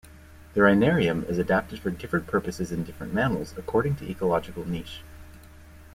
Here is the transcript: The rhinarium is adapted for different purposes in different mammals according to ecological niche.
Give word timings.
The 0.55 0.61
rhinarium 0.63 1.25
is 1.29 1.37
adapted 1.37 1.77
for 1.79 1.91
different 1.91 2.25
purposes 2.25 2.71
in 2.71 2.83
different 2.83 3.13
mammals 3.13 3.53
according 3.55 3.97
to 3.97 4.09
ecological 4.09 4.67
niche. 4.67 5.03